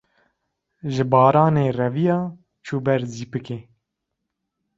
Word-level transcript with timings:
ji 0.93 1.03
baranê 1.11 1.67
reviya, 1.79 2.19
çû 2.65 2.77
ber 2.85 3.01
zîpikê 3.13 3.59